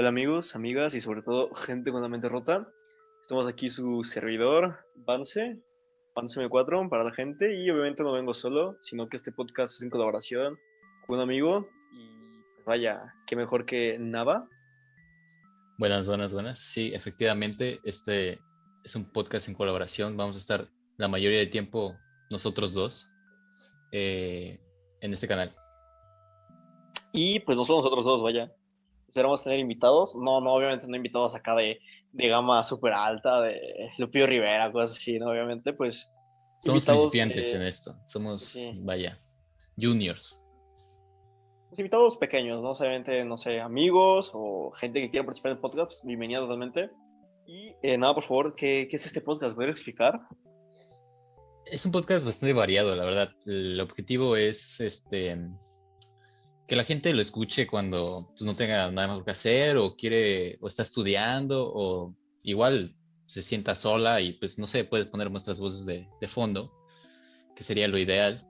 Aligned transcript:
Hola 0.00 0.10
amigos, 0.10 0.54
amigas 0.54 0.94
y 0.94 1.00
sobre 1.00 1.22
todo 1.22 1.52
gente 1.56 1.90
con 1.90 2.00
la 2.02 2.08
mente 2.08 2.28
rota. 2.28 2.68
Estamos 3.20 3.48
aquí 3.48 3.68
su 3.68 4.04
servidor, 4.04 4.78
Vance, 4.94 5.60
Vance 6.14 6.40
M4 6.40 6.88
para 6.88 7.02
la 7.02 7.12
gente 7.12 7.52
y 7.60 7.68
obviamente 7.68 8.04
no 8.04 8.12
vengo 8.12 8.32
solo, 8.32 8.76
sino 8.80 9.08
que 9.08 9.16
este 9.16 9.32
podcast 9.32 9.74
es 9.74 9.82
en 9.82 9.90
colaboración 9.90 10.56
con 11.04 11.16
un 11.16 11.22
amigo 11.22 11.68
y 11.92 12.12
vaya, 12.64 13.12
qué 13.26 13.34
mejor 13.34 13.66
que 13.66 13.98
Nava. 13.98 14.48
Buenas, 15.78 16.06
buenas, 16.06 16.32
buenas. 16.32 16.60
Sí, 16.60 16.92
efectivamente, 16.94 17.80
este 17.82 18.38
es 18.84 18.94
un 18.94 19.10
podcast 19.10 19.48
en 19.48 19.54
colaboración. 19.54 20.16
Vamos 20.16 20.36
a 20.36 20.38
estar 20.38 20.68
la 20.96 21.08
mayoría 21.08 21.40
del 21.40 21.50
tiempo 21.50 21.96
nosotros 22.30 22.72
dos 22.72 23.12
eh, 23.90 24.60
en 25.00 25.12
este 25.12 25.26
canal. 25.26 25.52
Y 27.12 27.40
pues 27.40 27.58
no 27.58 27.64
somos 27.64 27.82
nosotros 27.82 28.04
dos, 28.04 28.22
vaya 28.22 28.54
esperamos 29.18 29.42
tener 29.42 29.58
invitados. 29.58 30.14
No, 30.16 30.40
no, 30.40 30.52
obviamente 30.52 30.86
no 30.86 30.96
invitados 30.96 31.34
acá 31.34 31.56
de, 31.56 31.80
de 32.12 32.28
gama 32.28 32.62
súper 32.62 32.92
alta, 32.92 33.40
de 33.40 33.90
Lupio 33.98 34.26
Rivera, 34.26 34.70
cosas 34.70 34.96
así, 34.96 35.18
¿no? 35.18 35.30
Obviamente, 35.30 35.72
pues. 35.72 36.10
Somos 36.60 36.84
principiantes 36.84 37.52
en 37.52 37.62
esto. 37.62 37.96
Somos, 38.06 38.56
vaya, 38.76 39.18
juniors. 39.76 40.40
Pues, 41.68 41.80
invitados 41.80 42.16
pequeños, 42.16 42.62
¿no? 42.62 42.70
Obviamente, 42.70 43.24
no 43.24 43.36
sé, 43.36 43.60
amigos 43.60 44.30
o 44.34 44.70
gente 44.72 45.00
que 45.00 45.10
quiera 45.10 45.26
participar 45.26 45.52
en 45.52 45.56
el 45.56 45.60
podcast, 45.60 45.88
pues, 45.88 46.04
bienvenida 46.04 46.40
totalmente. 46.40 46.90
Y 47.46 47.74
eh, 47.82 47.98
nada, 47.98 48.14
por 48.14 48.22
favor, 48.22 48.54
¿qué, 48.54 48.86
¿qué, 48.88 48.96
es 48.96 49.06
este 49.06 49.20
podcast? 49.20 49.56
¿Puedes 49.56 49.70
explicar? 49.70 50.20
Es 51.66 51.84
un 51.84 51.92
podcast 51.92 52.24
bastante 52.24 52.52
variado, 52.52 52.94
la 52.94 53.04
verdad. 53.04 53.30
El 53.46 53.80
objetivo 53.80 54.36
es 54.36 54.80
este 54.80 55.36
que 56.68 56.76
la 56.76 56.84
gente 56.84 57.14
lo 57.14 57.22
escuche 57.22 57.66
cuando 57.66 58.28
pues, 58.28 58.42
no 58.42 58.54
tenga 58.54 58.90
nada 58.90 59.08
más 59.08 59.24
que 59.24 59.30
hacer 59.30 59.78
o 59.78 59.96
quiere 59.96 60.58
o 60.60 60.68
está 60.68 60.82
estudiando 60.82 61.66
o 61.66 62.14
igual 62.42 62.94
se 63.26 63.40
sienta 63.40 63.74
sola 63.74 64.20
y 64.20 64.34
pues 64.34 64.58
no 64.58 64.66
sé, 64.66 64.84
puede 64.84 65.06
poner 65.06 65.30
nuestras 65.30 65.58
voces 65.58 65.86
de, 65.86 66.06
fondo, 66.28 66.70
que 67.56 67.64
sería 67.64 67.88
lo 67.88 67.98
ideal. 67.98 68.46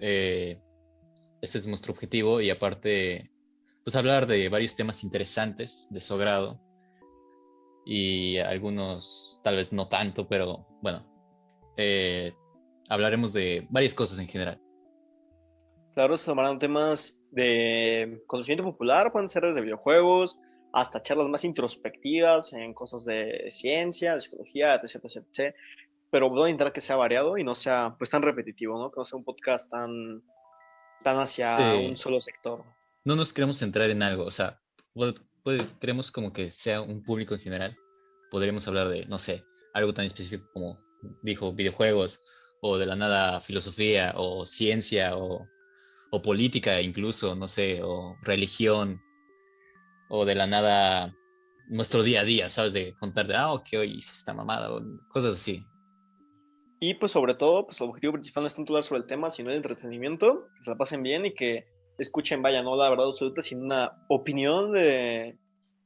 Eh, 0.00 0.58
ese 1.42 1.58
es 1.58 1.66
nuestro 1.66 1.92
objetivo 1.92 2.40
y 2.40 2.48
aparte 2.48 3.30
pues 3.84 3.94
hablar 3.94 4.26
de 4.26 4.48
varios 4.48 4.74
temas 4.74 5.04
interesantes 5.04 5.86
de 5.90 6.00
su 6.00 6.16
grado 6.16 6.58
y 7.84 8.38
algunos 8.38 9.38
tal 9.42 9.56
vez 9.56 9.70
no 9.70 9.88
tanto, 9.88 10.26
pero 10.26 10.66
bueno, 10.80 11.06
eh, 11.76 12.32
hablaremos 12.88 13.34
de 13.34 13.66
varias 13.68 13.92
cosas 13.92 14.18
en 14.18 14.28
general. 14.28 14.63
Claro, 15.94 16.16
se 16.16 16.26
tomarán 16.26 16.58
temas 16.58 17.22
de 17.30 18.22
conocimiento 18.26 18.64
popular, 18.64 19.12
pueden 19.12 19.28
ser 19.28 19.44
desde 19.44 19.60
videojuegos 19.60 20.36
hasta 20.72 21.00
charlas 21.00 21.28
más 21.28 21.44
introspectivas 21.44 22.52
en 22.52 22.74
cosas 22.74 23.04
de 23.04 23.48
ciencia, 23.52 24.14
de 24.14 24.20
psicología, 24.20 24.74
etc, 24.74 25.04
etc, 25.04 25.54
Pero 26.10 26.28
voy 26.30 26.48
a 26.48 26.50
intentar 26.50 26.72
que 26.72 26.80
sea 26.80 26.96
variado 26.96 27.38
y 27.38 27.44
no 27.44 27.54
sea 27.54 27.94
pues 27.96 28.10
tan 28.10 28.22
repetitivo, 28.22 28.76
¿no? 28.76 28.90
Que 28.90 28.98
no 28.98 29.04
sea 29.04 29.18
un 29.18 29.24
podcast 29.24 29.70
tan, 29.70 30.22
tan 31.04 31.18
hacia 31.20 31.74
un 31.74 31.96
solo 31.96 32.18
sector. 32.18 32.64
No 33.04 33.14
nos 33.14 33.32
queremos 33.32 33.58
centrar 33.58 33.88
en 33.90 34.02
algo, 34.02 34.24
o 34.24 34.32
sea, 34.32 34.60
queremos 35.80 36.10
como 36.10 36.32
que 36.32 36.50
sea 36.50 36.80
un 36.80 37.04
público 37.04 37.34
en 37.34 37.40
general. 37.40 37.76
Podríamos 38.32 38.66
hablar 38.66 38.88
de, 38.88 39.06
no 39.06 39.20
sé, 39.20 39.44
algo 39.74 39.94
tan 39.94 40.06
específico 40.06 40.48
como 40.52 40.76
dijo, 41.22 41.52
videojuegos, 41.52 42.20
o 42.60 42.78
de 42.78 42.86
la 42.86 42.96
nada 42.96 43.40
filosofía, 43.40 44.14
o 44.16 44.44
ciencia, 44.44 45.16
o 45.16 45.46
o 46.14 46.22
política 46.22 46.80
incluso, 46.80 47.34
no 47.34 47.48
sé, 47.48 47.82
o 47.82 48.16
religión, 48.22 49.02
o 50.08 50.24
de 50.24 50.36
la 50.36 50.46
nada 50.46 51.12
nuestro 51.68 52.02
día 52.02 52.20
a 52.20 52.24
día, 52.24 52.50
¿sabes? 52.50 52.72
De 52.72 52.94
contar 53.00 53.26
de, 53.26 53.34
ah, 53.34 53.52
ok, 53.52 53.66
hoy 53.78 53.98
hice 53.98 54.12
esta 54.12 54.32
mamada, 54.32 54.72
o 54.72 54.80
cosas 55.08 55.34
así. 55.34 55.64
Y 56.78 56.94
pues 56.94 57.12
sobre 57.12 57.34
todo, 57.34 57.64
pues 57.64 57.80
el 57.80 57.88
objetivo 57.88 58.12
principal 58.12 58.42
no 58.42 58.46
es 58.46 58.54
tanto 58.54 58.72
hablar 58.72 58.84
sobre 58.84 59.00
el 59.00 59.06
tema, 59.08 59.28
sino 59.28 59.50
el 59.50 59.56
entretenimiento, 59.56 60.46
que 60.56 60.62
se 60.62 60.70
la 60.70 60.76
pasen 60.76 61.02
bien 61.02 61.26
y 61.26 61.34
que 61.34 61.64
escuchen, 61.98 62.42
vaya, 62.42 62.62
no 62.62 62.76
la 62.76 62.90
verdad 62.90 63.06
absoluta, 63.06 63.42
sino 63.42 63.62
una 63.62 63.92
opinión 64.08 64.72
de, 64.72 65.36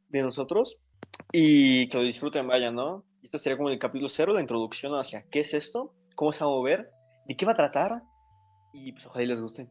de 0.08 0.22
nosotros 0.22 0.76
y 1.32 1.88
que 1.88 1.96
lo 1.96 2.02
disfruten, 2.02 2.48
vaya, 2.48 2.70
¿no? 2.70 3.04
Este 3.22 3.38
sería 3.38 3.56
como 3.56 3.70
el 3.70 3.78
capítulo 3.78 4.08
cero, 4.08 4.32
la 4.34 4.40
introducción 4.42 4.92
hacia 4.92 5.24
qué 5.30 5.40
es 5.40 5.54
esto, 5.54 5.94
cómo 6.16 6.32
se 6.32 6.44
va 6.44 6.50
a 6.50 6.54
mover, 6.54 6.90
de 7.26 7.36
qué 7.36 7.46
va 7.46 7.52
a 7.52 7.56
tratar 7.56 8.02
y 8.74 8.92
pues 8.92 9.06
ojalá 9.06 9.24
les 9.24 9.40
guste. 9.40 9.68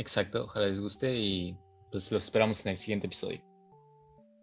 Exacto, 0.00 0.44
ojalá 0.44 0.66
les 0.66 0.80
guste 0.80 1.14
y 1.14 1.58
pues 1.90 2.10
los 2.10 2.24
esperamos 2.24 2.64
en 2.64 2.70
el 2.70 2.78
siguiente 2.78 3.06
episodio. 3.06 3.42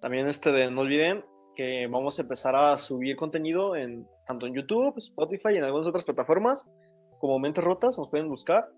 También 0.01 0.27
este 0.27 0.51
de 0.51 0.69
no 0.69 0.81
olviden 0.81 1.25
que 1.55 1.87
vamos 1.87 2.19
a 2.19 2.21
empezar 2.21 2.55
a 2.55 2.77
subir 2.77 3.15
contenido 3.15 3.75
en 3.75 4.07
tanto 4.27 4.45
en 4.45 4.53
YouTube, 4.53 4.95
Spotify 4.99 5.53
y 5.53 5.57
en 5.57 5.63
algunas 5.63 5.87
otras 5.87 6.05
plataformas 6.05 6.69
como 7.17 7.39
Mentes 7.39 7.63
Rotas, 7.63 7.97
nos 7.97 8.07
pueden 8.09 8.29
buscar 8.29 8.69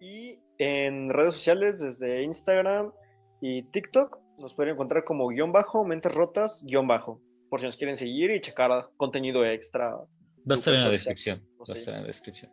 y 0.00 0.38
en 0.58 1.10
redes 1.10 1.34
sociales 1.34 1.80
desde 1.80 2.22
Instagram 2.22 2.92
y 3.40 3.64
TikTok 3.72 4.18
nos 4.38 4.54
pueden 4.54 4.74
encontrar 4.74 5.02
como 5.02 5.26
guion 5.26 5.50
bajo, 5.50 5.84
Mentes 5.84 6.14
Rotas, 6.14 6.62
guion 6.64 6.86
bajo, 6.86 7.20
por 7.50 7.58
si 7.58 7.66
nos 7.66 7.76
quieren 7.76 7.96
seguir 7.96 8.30
y 8.30 8.40
checar 8.40 8.90
contenido 8.96 9.44
extra. 9.44 9.90
Va 9.96 10.06
a 10.50 10.54
estar 10.54 10.72
en 10.72 10.84
la 10.84 10.90
descripción. 10.90 11.42
Va 11.58 11.64
a 11.68 11.74
estar 11.74 11.94
en 11.94 12.02
la 12.02 12.06
descripción. 12.06 12.52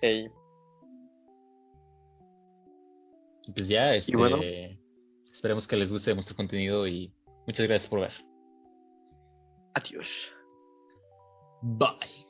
Hey. 0.00 0.26
Pues 3.52 3.68
ya, 3.68 3.94
este, 3.94 4.78
esperemos 5.32 5.66
que 5.66 5.76
les 5.76 5.92
guste 5.92 6.14
nuestro 6.14 6.36
contenido 6.36 6.86
y 6.86 7.12
muchas 7.46 7.66
gracias 7.66 7.88
por 7.88 8.00
ver. 8.00 8.12
Adiós. 9.74 10.32
Bye. 11.62 12.24